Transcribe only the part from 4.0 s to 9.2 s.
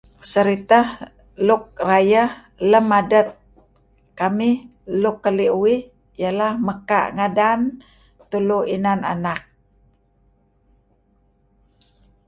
kamih luk keli' uih iyeh lah mekaa' ngadan tulu inan